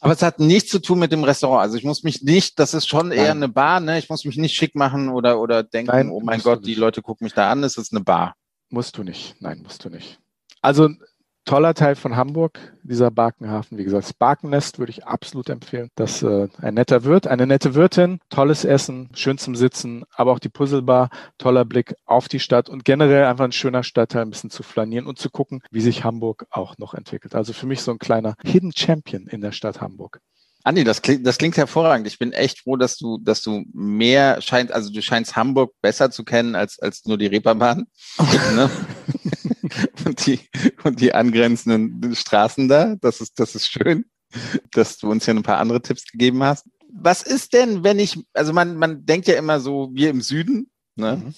Aber 0.00 0.12
es 0.12 0.22
hat 0.22 0.38
nichts 0.38 0.70
zu 0.70 0.80
tun 0.80 0.98
mit 0.98 1.12
dem 1.12 1.24
Restaurant. 1.24 1.62
Also 1.62 1.78
ich 1.78 1.84
muss 1.84 2.02
mich 2.02 2.22
nicht, 2.22 2.58
das 2.58 2.74
ist 2.74 2.86
schon 2.86 3.08
Nein. 3.08 3.18
eher 3.18 3.30
eine 3.30 3.48
Bar, 3.48 3.80
ne? 3.80 3.98
Ich 3.98 4.10
muss 4.10 4.24
mich 4.26 4.36
nicht 4.36 4.54
schick 4.54 4.74
machen 4.74 5.08
oder, 5.08 5.40
oder 5.40 5.62
denken, 5.62 5.92
Nein, 5.92 6.10
oh 6.10 6.20
mein 6.20 6.42
Gott, 6.42 6.66
die 6.66 6.74
Leute 6.74 7.00
gucken 7.00 7.24
mich 7.24 7.32
da 7.32 7.50
an, 7.50 7.64
es 7.64 7.78
ist 7.78 7.92
eine 7.92 8.04
Bar. 8.04 8.34
Musst 8.68 8.98
du 8.98 9.02
nicht. 9.02 9.36
Nein, 9.40 9.62
musst 9.62 9.82
du 9.84 9.88
nicht. 9.88 10.18
Also 10.60 10.90
toller 11.44 11.74
Teil 11.74 11.94
von 11.94 12.16
Hamburg, 12.16 12.58
dieser 12.82 13.10
Barkenhafen. 13.10 13.78
Wie 13.78 13.84
gesagt, 13.84 14.04
das 14.04 14.12
Barkennest 14.12 14.78
würde 14.78 14.90
ich 14.90 15.06
absolut 15.06 15.48
empfehlen. 15.48 15.90
Das 15.94 16.22
äh, 16.22 16.48
ein 16.60 16.74
netter 16.74 17.04
Wirt, 17.04 17.26
eine 17.26 17.46
nette 17.46 17.74
Wirtin, 17.74 18.20
tolles 18.30 18.64
Essen, 18.64 19.10
schön 19.14 19.38
zum 19.38 19.54
Sitzen, 19.54 20.04
aber 20.14 20.32
auch 20.32 20.38
die 20.38 20.48
Puzzlebar, 20.48 21.10
toller 21.38 21.64
Blick 21.64 21.94
auf 22.06 22.28
die 22.28 22.40
Stadt 22.40 22.68
und 22.68 22.84
generell 22.84 23.24
einfach 23.24 23.44
ein 23.44 23.52
schöner 23.52 23.82
Stadtteil, 23.82 24.22
ein 24.22 24.30
bisschen 24.30 24.50
zu 24.50 24.62
flanieren 24.62 25.06
und 25.06 25.18
zu 25.18 25.30
gucken, 25.30 25.62
wie 25.70 25.80
sich 25.80 26.04
Hamburg 26.04 26.46
auch 26.50 26.78
noch 26.78 26.94
entwickelt. 26.94 27.34
Also 27.34 27.52
für 27.52 27.66
mich 27.66 27.82
so 27.82 27.90
ein 27.90 27.98
kleiner 27.98 28.34
Hidden 28.44 28.72
Champion 28.74 29.26
in 29.26 29.40
der 29.40 29.52
Stadt 29.52 29.80
Hamburg. 29.80 30.20
Andi, 30.66 30.82
das 30.82 31.02
klingt, 31.02 31.26
das 31.26 31.36
klingt 31.36 31.58
hervorragend. 31.58 32.06
Ich 32.06 32.18
bin 32.18 32.32
echt 32.32 32.60
froh, 32.60 32.76
dass 32.76 32.96
du, 32.96 33.18
dass 33.18 33.42
du 33.42 33.64
mehr 33.74 34.40
scheinst, 34.40 34.72
also 34.72 34.90
du 34.90 35.02
scheinst 35.02 35.36
Hamburg 35.36 35.74
besser 35.82 36.10
zu 36.10 36.24
kennen 36.24 36.54
als, 36.54 36.78
als 36.78 37.04
nur 37.04 37.18
die 37.18 37.26
Reeperbahn. 37.26 37.86
ne? 38.56 38.70
Und 40.04 40.26
die, 40.26 40.40
und 40.82 41.00
die 41.00 41.14
angrenzenden 41.14 42.14
Straßen 42.14 42.68
da. 42.68 42.96
Das 43.00 43.20
ist, 43.20 43.38
das 43.38 43.54
ist 43.54 43.68
schön, 43.68 44.04
dass 44.72 44.98
du 44.98 45.10
uns 45.10 45.24
hier 45.24 45.34
ein 45.34 45.42
paar 45.42 45.58
andere 45.58 45.82
Tipps 45.82 46.04
gegeben 46.10 46.42
hast. 46.42 46.66
Was 46.92 47.22
ist 47.22 47.52
denn, 47.52 47.82
wenn 47.82 47.98
ich, 47.98 48.18
also 48.32 48.52
man, 48.52 48.76
man 48.76 49.04
denkt 49.04 49.26
ja 49.26 49.34
immer 49.34 49.60
so, 49.60 49.90
wir 49.92 50.10
im 50.10 50.20
Süden, 50.20 50.70
ne? 50.94 51.16
Mhm. 51.24 51.34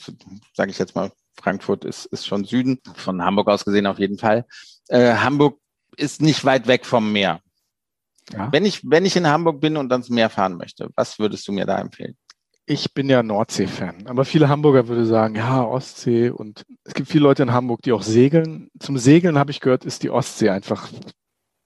sage 0.54 0.70
ich 0.70 0.78
jetzt 0.78 0.94
mal, 0.94 1.10
Frankfurt 1.40 1.84
ist, 1.84 2.06
ist 2.06 2.26
schon 2.26 2.44
Süden, 2.44 2.80
von 2.94 3.22
Hamburg 3.22 3.48
aus 3.48 3.64
gesehen 3.64 3.86
auf 3.86 3.98
jeden 3.98 4.18
Fall. 4.18 4.46
Äh, 4.88 5.14
Hamburg 5.14 5.58
ist 5.96 6.20
nicht 6.20 6.44
weit 6.44 6.66
weg 6.66 6.84
vom 6.84 7.12
Meer. 7.12 7.40
Ja. 8.32 8.50
Wenn, 8.52 8.64
ich, 8.64 8.82
wenn 8.84 9.06
ich 9.06 9.16
in 9.16 9.26
Hamburg 9.26 9.60
bin 9.60 9.76
und 9.76 9.92
ans 9.92 10.08
Meer 10.08 10.30
fahren 10.30 10.56
möchte, 10.56 10.90
was 10.96 11.18
würdest 11.18 11.46
du 11.46 11.52
mir 11.52 11.64
da 11.64 11.78
empfehlen? 11.78 12.16
Ich 12.68 12.92
bin 12.94 13.08
ja 13.08 13.22
Nordsee-Fan, 13.22 14.08
aber 14.08 14.24
viele 14.24 14.48
Hamburger 14.48 14.88
würde 14.88 15.06
sagen, 15.06 15.36
ja, 15.36 15.64
Ostsee 15.64 16.30
und 16.30 16.66
es 16.82 16.94
gibt 16.94 17.08
viele 17.08 17.22
Leute 17.22 17.44
in 17.44 17.52
Hamburg, 17.52 17.82
die 17.82 17.92
auch 17.92 18.02
segeln. 18.02 18.70
Zum 18.80 18.98
Segeln 18.98 19.38
habe 19.38 19.52
ich 19.52 19.60
gehört, 19.60 19.84
ist 19.84 20.02
die 20.02 20.10
Ostsee 20.10 20.50
einfach 20.50 20.88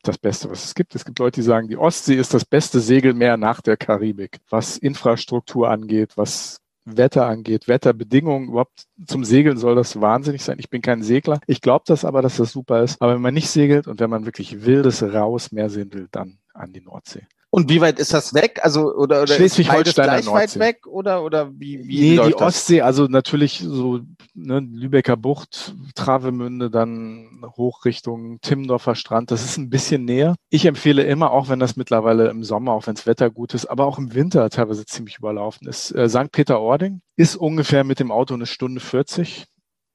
das 0.02 0.19
Beste, 0.19 0.50
was 0.50 0.64
es 0.64 0.75
gibt. 0.75 0.95
Es 0.95 1.07
gibt 1.07 1.19
Leute, 1.19 1.40
die 1.40 1.47
sagen, 1.47 1.69
die 1.69 1.78
Ostsee 1.78 2.16
ist 2.16 2.35
das 2.35 2.45
beste 2.45 2.80
Segelmeer 2.80 3.38
nach 3.38 3.62
der 3.62 3.78
Karibik, 3.78 4.40
was 4.50 4.76
Infrastruktur 4.76 5.71
angeht, 5.71 6.19
was 6.19 6.61
Wetter 6.85 7.26
angeht, 7.26 7.66
Wetterbedingungen, 7.66 8.49
überhaupt 8.49 8.87
zum 9.07 9.25
Segeln 9.25 9.57
soll 9.57 9.75
das 9.75 10.00
wahnsinnig 10.00 10.42
sein. 10.42 10.59
Ich 10.59 10.71
bin 10.71 10.83
kein 10.83 11.02
Segler. 11.02 11.40
Ich 11.47 11.62
glaube 11.62 11.85
das 11.87 12.04
aber, 12.04 12.21
dass 12.21 12.37
das 12.37 12.52
super 12.52 12.83
ist. 12.83 13.00
Aber 13.00 13.14
wenn 13.14 13.23
man 13.23 13.35
nicht 13.35 13.49
segelt 13.49 13.87
und 13.87 14.00
wenn 14.00 14.11
man 14.11 14.26
wirklich 14.26 14.64
wildes, 14.66 15.02
raues 15.02 15.52
Meer 15.52 15.71
sehen 15.71 15.92
will, 15.92 16.09
dann 16.11 16.38
an 16.52 16.73
die 16.73 16.80
Nordsee. 16.83 17.26
Und 17.61 17.71
wie 17.71 17.81
weit 17.81 17.99
ist 17.99 18.14
das 18.14 18.35
weg? 18.35 18.61
Also 18.62 18.95
oder, 18.95 19.23
oder 19.23 19.35
Schleswig-Holstein 19.35 20.05
gleich 20.05 20.26
weit 20.26 20.59
weg 20.59 20.87
oder 20.87 21.23
oder 21.25 21.50
wie 21.52 21.87
wie 21.87 22.17
Nee, 22.17 22.26
die 22.29 22.35
Ostsee, 22.35 22.79
das? 22.79 22.87
also 22.87 23.05
natürlich 23.07 23.62
so 23.64 24.00
ne, 24.35 24.61
Lübecker 24.61 25.17
Bucht, 25.17 25.75
Travemünde, 25.95 26.71
dann 26.71 27.43
hoch 27.57 27.85
Richtung 27.85 28.40
Timmendorfer 28.40 28.95
Strand. 28.95 29.31
Das 29.31 29.45
ist 29.45 29.57
ein 29.57 29.71
bisschen 29.71 30.05
näher. 30.05 30.37
Ich 30.49 30.64
empfehle 30.64 31.02
immer, 31.02 31.31
auch 31.31 31.49
wenn 31.49 31.59
das 31.59 31.76
mittlerweile 31.76 32.29
im 32.29 32.45
Sommer, 32.45 32.73
auch 32.73 32.87
wenn 32.87 32.95
das 32.95 33.07
Wetter 33.07 33.31
gut 33.31 33.55
ist, 33.55 33.67
aber 33.67 33.87
auch 33.87 33.99
im 33.99 34.14
Winter 34.14 34.49
teilweise 34.50 34.85
ziemlich 34.87 35.19
überlaufen 35.19 35.69
ist. 35.69 35.93
Äh, 35.93 36.09
St. 36.09 36.33
Peter-Ording 36.33 37.00
ist 37.17 37.37
ungefähr 37.37 37.85
mit 37.85 38.00
dem 38.00 38.11
Auto 38.11 38.35
eine 38.35 38.47
Stunde 38.47 38.81
40. 38.81 39.47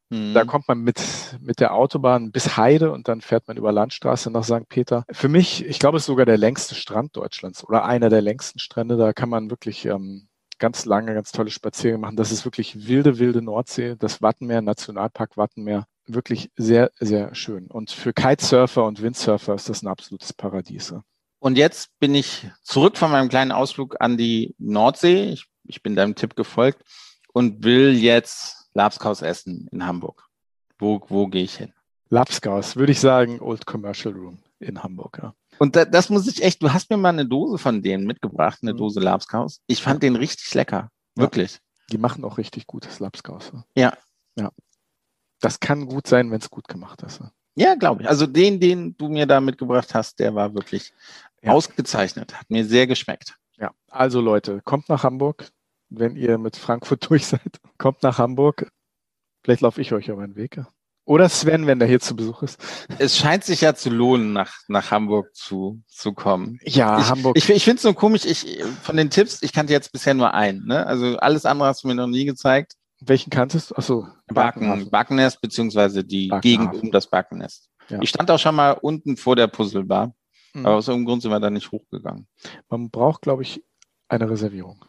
Da 0.10 0.44
mhm. 0.44 0.48
kommt 0.48 0.68
man 0.68 0.80
mit, 0.82 1.02
mit 1.42 1.60
der 1.60 1.74
Autobahn 1.74 2.32
bis 2.32 2.58
Heide 2.58 2.92
und 2.92 3.08
dann 3.08 3.22
fährt 3.22 3.48
man 3.48 3.58
über 3.58 3.72
Landstraße 3.72 4.30
nach 4.30 4.44
St. 4.44 4.70
Peter. 4.70 5.04
Für 5.12 5.30
mich, 5.30 5.66
ich 5.66 5.80
glaube, 5.80 5.98
es 5.98 6.04
ist 6.04 6.08
sogar 6.08 6.28
der 6.28 6.38
längste 6.38 6.76
Strand 6.76 7.16
Deutschlands 7.18 7.64
oder 7.64 7.86
einer 7.86 8.10
der 8.10 8.22
längsten 8.22 8.60
Strände. 8.60 8.98
Da 8.98 9.14
kann 9.14 9.30
man 9.30 9.50
wirklich 9.50 9.86
ähm, 9.86 10.28
ganz 10.60 10.86
lange, 10.86 11.14
ganz 11.16 11.32
tolle 11.32 11.50
Spaziergänge 11.50 12.02
machen. 12.02 12.18
Das 12.18 12.32
ist 12.32 12.46
wirklich 12.46 12.88
wilde, 12.88 13.18
wilde 13.18 13.42
Nordsee. 13.42 13.96
Das 13.98 14.22
Wattenmeer, 14.22 14.62
Nationalpark 14.62 15.38
Wattenmeer. 15.38 15.88
Wirklich 16.06 16.52
sehr, 16.56 16.92
sehr 17.00 17.34
schön. 17.34 17.66
Und 17.68 17.90
für 17.90 18.14
Kitesurfer 18.14 18.86
und 18.86 19.02
Windsurfer 19.02 19.56
ist 19.56 19.70
das 19.70 19.82
ein 19.82 19.88
absolutes 19.88 20.34
Paradies. 20.34 20.94
Und 21.40 21.58
jetzt 21.58 21.90
bin 22.00 22.14
ich 22.14 22.48
zurück 22.62 22.98
von 22.98 23.12
meinem 23.12 23.30
kleinen 23.30 23.52
Ausflug 23.52 23.96
an 24.00 24.18
die 24.18 24.56
Nordsee. 24.60 25.32
Ich, 25.32 25.48
ich 25.64 25.82
bin 25.82 25.96
deinem 25.96 26.16
Tipp 26.16 26.36
gefolgt 26.36 26.84
und 27.34 27.64
will 27.64 27.96
jetzt 27.96 28.65
Lapskaus 28.76 29.22
essen 29.22 29.68
in 29.72 29.86
Hamburg. 29.86 30.28
Wo, 30.78 31.02
wo 31.08 31.28
gehe 31.28 31.44
ich 31.44 31.56
hin? 31.56 31.74
Lapskaus, 32.10 32.76
würde 32.76 32.92
ich 32.92 33.00
sagen, 33.00 33.40
Old 33.42 33.66
Commercial 33.66 34.14
Room 34.14 34.38
in 34.60 34.84
Hamburg, 34.84 35.20
ja. 35.22 35.34
Und 35.58 35.76
da, 35.76 35.86
das 35.86 36.10
muss 36.10 36.28
ich 36.28 36.44
echt, 36.44 36.62
du 36.62 36.72
hast 36.72 36.90
mir 36.90 36.98
mal 36.98 37.10
eine 37.10 37.26
Dose 37.26 37.58
von 37.58 37.82
denen 37.82 38.06
mitgebracht, 38.06 38.60
eine 38.62 38.74
mhm. 38.74 38.78
Dose 38.78 39.00
Lapskaus. 39.00 39.62
Ich 39.68 39.82
fand 39.82 40.04
den 40.04 40.18
richtig 40.18 40.54
lecker. 40.54 40.92
Wirklich. 41.16 41.54
Ja, 41.54 41.60
die 41.92 41.98
machen 41.98 42.26
auch 42.26 42.38
richtig 42.38 42.68
gutes 42.68 43.00
Lapskaus. 43.00 43.52
Ja. 43.76 43.98
Ja. 44.38 44.52
Das 45.40 45.60
kann 45.60 45.86
gut 45.86 46.08
sein, 46.08 46.30
wenn 46.32 46.40
es 46.40 46.50
gut 46.50 46.68
gemacht 46.68 47.02
ist. 47.04 47.22
Ja, 47.56 47.76
glaube 47.76 48.04
ich. 48.04 48.10
Also 48.10 48.28
den, 48.28 48.60
den 48.60 48.98
du 48.98 49.08
mir 49.08 49.26
da 49.26 49.40
mitgebracht 49.40 49.94
hast, 49.94 50.20
der 50.20 50.36
war 50.36 50.54
wirklich 50.54 50.92
ja. 51.42 51.52
ausgezeichnet. 51.52 52.38
Hat 52.38 52.50
mir 52.50 52.66
sehr 52.66 52.86
geschmeckt. 52.86 53.38
Ja, 53.58 53.72
also 53.90 54.20
Leute, 54.20 54.62
kommt 54.64 54.90
nach 54.90 55.04
Hamburg, 55.04 55.50
wenn 56.00 56.16
ihr 56.16 56.38
mit 56.38 56.56
Frankfurt 56.56 57.10
durch 57.10 57.28
seid, 57.28 57.60
kommt 57.78 58.04
nach 58.04 58.18
Hamburg. 58.18 58.72
Vielleicht 59.44 59.62
laufe 59.62 59.82
ich 59.82 59.94
euch 59.94 60.08
über 60.08 60.26
den 60.26 60.36
Weg. 60.36 60.60
Oder 61.08 61.30
Sven, 61.30 61.68
wenn 61.68 61.78
der 61.78 61.88
hier 61.88 62.00
zu 62.00 62.16
Besuch 62.16 62.42
ist. 62.42 62.60
Es 62.98 63.16
scheint 63.16 63.44
sich 63.44 63.62
ja 63.62 63.76
zu 63.76 63.92
lohnen, 63.92 64.34
nach, 64.34 64.52
nach 64.68 64.90
Hamburg 64.90 65.36
zu, 65.36 65.84
zu 65.88 66.14
kommen. 66.14 66.58
Ja, 66.64 67.00
ich, 67.00 67.10
Hamburg. 67.10 67.38
Ich, 67.38 67.48
ich 67.48 67.64
finde 67.64 67.76
es 67.76 67.84
so 67.84 67.94
komisch, 67.94 68.26
ich, 68.26 68.64
von 68.82 68.98
den 68.98 69.12
Tipps, 69.12 69.44
ich 69.44 69.54
kannte 69.54 69.72
jetzt 69.72 69.92
bisher 69.92 70.16
nur 70.16 70.34
einen. 70.34 70.66
Ne? 70.66 70.86
Also 70.88 71.18
alles 71.18 71.46
andere 71.46 71.68
hast 71.68 71.84
du 71.84 71.88
mir 71.88 71.96
noch 71.96 72.08
nie 72.08 72.26
gezeigt. 72.26 72.74
Welchen 73.02 73.30
kanntest 73.30 73.70
du? 73.70 73.76
Achso, 73.76 74.08
Backen, 74.28 74.90
Backennest, 74.90 75.42
beziehungsweise 75.42 76.04
die 76.04 76.30
Gegend 76.42 76.74
um 76.82 76.92
das 76.92 77.08
Backennest. 77.08 77.70
Ja. 77.90 78.00
Ich 78.02 78.10
stand 78.10 78.32
auch 78.32 78.40
schon 78.40 78.56
mal 78.56 78.72
unten 78.72 79.16
vor 79.16 79.36
der 79.36 79.48
Puzzlebar, 79.48 80.16
mhm. 80.54 80.66
aber 80.66 80.78
aus 80.78 80.88
irgendeinem 80.88 81.06
Grund 81.06 81.22
sind 81.22 81.32
wir 81.32 81.40
da 81.40 81.52
nicht 81.52 81.72
hochgegangen. 81.72 82.28
Man 82.68 82.90
braucht, 82.90 83.22
glaube 83.22 83.44
ich, 83.44 83.64
eine 84.08 84.28
Reservierung. 84.28 84.84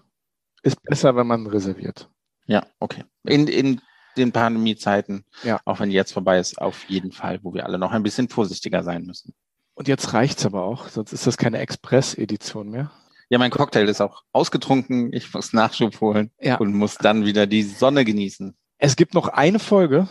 Ist 0.67 0.83
besser, 0.83 1.15
wenn 1.15 1.29
man 1.29 1.47
reserviert. 1.47 2.11
Ja, 2.47 2.67
okay. 2.81 3.05
In, 3.25 3.47
in 3.47 3.81
den 4.17 4.33
Pandemiezeiten, 4.33 5.25
ja. 5.45 5.61
auch 5.65 5.79
wenn 5.79 5.93
jetzt 5.93 6.13
vorbei 6.13 6.41
ist, 6.41 6.61
auf 6.61 6.85
jeden 6.89 7.13
Fall, 7.13 7.39
wo 7.43 7.55
wir 7.55 7.65
alle 7.65 7.79
noch 7.79 7.93
ein 7.93 8.03
bisschen 8.03 8.29
vorsichtiger 8.29 8.83
sein 8.83 9.05
müssen. 9.05 9.33
Und 9.75 9.87
jetzt 9.87 10.13
reicht 10.13 10.39
es 10.39 10.47
aber 10.47 10.65
auch, 10.65 10.89
sonst 10.89 11.13
ist 11.13 11.27
das 11.27 11.37
keine 11.37 11.59
Express-Edition 11.59 12.69
mehr. 12.69 12.91
Ja, 13.29 13.39
mein 13.39 13.53
Cocktail 13.53 13.89
ist 13.89 14.01
auch 14.01 14.25
ausgetrunken. 14.33 15.13
Ich 15.13 15.33
muss 15.33 15.53
Nachschub 15.53 16.01
holen 16.01 16.33
ja. 16.41 16.57
und 16.57 16.75
muss 16.75 16.97
dann 16.97 17.25
wieder 17.25 17.47
die 17.47 17.63
Sonne 17.63 18.05
genießen. 18.05 18.57
Es 18.79 18.97
gibt 18.97 19.15
noch 19.15 19.29
eine 19.29 19.61
Folge 19.61 20.09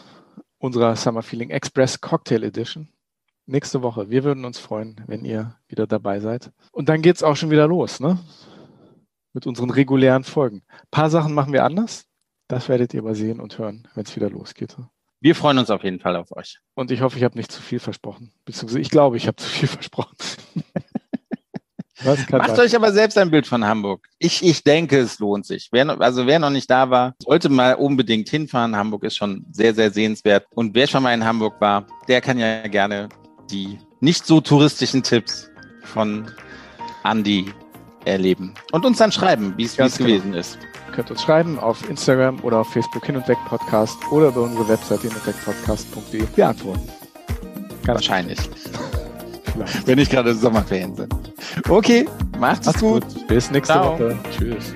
unserer 0.57 0.95
Summer 0.95 1.21
Feeling 1.21 1.49
Express 1.49 1.99
Cocktail 1.99 2.43
Edition. 2.43 2.87
Nächste 3.45 3.81
Woche. 3.81 4.09
Wir 4.09 4.23
würden 4.23 4.45
uns 4.45 4.57
freuen, 4.57 5.01
wenn 5.07 5.25
ihr 5.25 5.57
wieder 5.67 5.85
dabei 5.85 6.21
seid. 6.21 6.51
Und 6.71 6.87
dann 6.89 7.01
geht 7.01 7.17
es 7.17 7.23
auch 7.23 7.35
schon 7.35 7.51
wieder 7.51 7.67
los, 7.67 7.99
ne? 7.99 8.19
Mit 9.35 9.45
unseren 9.45 9.69
regulären 9.69 10.23
Folgen. 10.23 10.63
Ein 10.69 10.87
paar 10.91 11.09
Sachen 11.09 11.33
machen 11.33 11.51
wir 11.51 11.65
anders. 11.65 12.05
Das 12.47 12.69
werdet 12.69 12.93
ihr 12.93 13.01
aber 13.01 13.15
sehen 13.15 13.41
und 13.41 13.57
hören, 13.57 13.85
wenn 13.93 14.05
es 14.05 14.15
wieder 14.15 14.29
losgeht. 14.29 14.77
Wir 15.19 15.35
freuen 15.35 15.57
uns 15.57 15.69
auf 15.69 15.83
jeden 15.83 15.99
Fall 15.99 16.15
auf 16.15 16.33
euch. 16.33 16.59
Und 16.73 16.89
ich 16.89 17.01
hoffe, 17.01 17.17
ich 17.17 17.25
habe 17.25 17.37
nicht 17.37 17.51
zu 17.51 17.61
viel 17.61 17.79
versprochen. 17.79 18.31
Beziehungsweise 18.45 18.79
ich 18.79 18.89
glaube, 18.89 19.17
ich 19.17 19.27
habe 19.27 19.35
zu 19.35 19.49
viel 19.49 19.67
versprochen. 19.67 20.15
Macht 22.05 22.29
sein. 22.29 22.59
euch 22.59 22.75
aber 22.77 22.93
selbst 22.93 23.17
ein 23.17 23.29
Bild 23.29 23.45
von 23.45 23.65
Hamburg. 23.65 24.07
Ich, 24.19 24.41
ich 24.41 24.63
denke, 24.63 24.99
es 24.99 25.19
lohnt 25.19 25.45
sich. 25.45 25.67
Wer, 25.73 25.99
also 25.99 26.25
wer 26.27 26.39
noch 26.39 26.49
nicht 26.49 26.69
da 26.69 26.89
war, 26.89 27.13
sollte 27.19 27.49
mal 27.49 27.73
unbedingt 27.75 28.29
hinfahren. 28.29 28.73
Hamburg 28.73 29.03
ist 29.03 29.17
schon 29.17 29.45
sehr, 29.51 29.73
sehr 29.73 29.91
sehenswert. 29.91 30.47
Und 30.55 30.75
wer 30.75 30.87
schon 30.87 31.03
mal 31.03 31.13
in 31.13 31.25
Hamburg 31.25 31.59
war, 31.59 31.85
der 32.07 32.21
kann 32.21 32.39
ja 32.39 32.65
gerne 32.69 33.09
die 33.51 33.79
nicht 33.99 34.25
so 34.25 34.39
touristischen 34.39 35.03
Tipps 35.03 35.49
von 35.83 36.31
Andy 37.03 37.51
erleben. 38.05 38.53
Und 38.71 38.85
uns 38.85 38.97
dann 38.97 39.11
schreiben, 39.11 39.53
wie 39.57 39.65
es 39.65 39.75
genau. 39.75 39.89
gewesen 39.89 40.33
ist. 40.33 40.57
Ihr 40.87 40.93
könnt 40.93 41.11
uns 41.11 41.21
schreiben 41.21 41.59
auf 41.59 41.87
Instagram 41.89 42.39
oder 42.41 42.59
auf 42.59 42.71
Facebook 42.71 43.05
Hin 43.05 43.17
und 43.17 43.27
Weg 43.27 43.37
Podcast 43.47 43.97
oder 44.11 44.27
über 44.27 44.41
unsere 44.41 44.67
Webseite 44.69 45.03
hinundwegpodcast.de. 45.03 46.23
Wir 46.35 46.47
antworten. 46.47 46.87
Ganz 47.83 47.99
Wahrscheinlich. 47.99 48.39
Wenn 49.85 49.97
nicht 49.97 50.11
gerade 50.11 50.33
Sommerferien 50.33 50.95
sind. 50.95 51.13
Okay, 51.69 52.05
macht's, 52.39 52.67
macht's 52.67 52.81
gut. 52.81 53.03
gut. 53.03 53.27
Bis 53.27 53.51
nächste 53.51 53.73
Ciao. 53.73 53.93
Woche. 53.93 54.17
Tschüss. 54.31 54.75